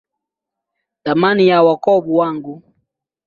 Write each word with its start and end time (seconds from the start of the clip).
Thamani 1.03 1.47
ya 1.47 1.63
wokovu 1.63 2.15
wangu 2.15 2.63